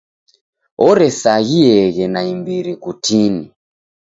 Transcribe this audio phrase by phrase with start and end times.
[0.87, 3.43] Oresaghieghe naimbiri kutini.